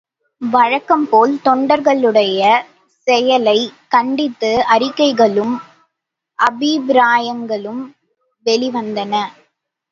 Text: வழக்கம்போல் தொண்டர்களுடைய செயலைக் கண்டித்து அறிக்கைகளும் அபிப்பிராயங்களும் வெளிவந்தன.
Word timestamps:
வழக்கம்போல் 0.41 1.39
தொண்டர்களுடைய 1.45 2.39
செயலைக் 3.07 3.73
கண்டித்து 3.87 4.63
அறிக்கைகளும் 4.69 5.53
அபிப்பிராயங்களும் 6.39 7.83
வெளிவந்தன. 8.45 9.13